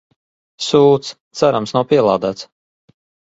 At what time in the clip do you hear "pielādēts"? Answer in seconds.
1.93-2.47